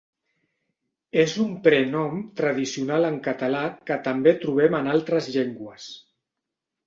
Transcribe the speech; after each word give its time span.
És 1.23 1.33
un 1.43 1.51
prenom 1.67 2.23
tradicional 2.39 3.05
en 3.11 3.19
català 3.29 3.61
que 3.91 3.97
també 4.09 4.35
trobem 4.45 4.79
en 4.81 4.89
altres 4.95 5.29
llengües. 5.35 5.89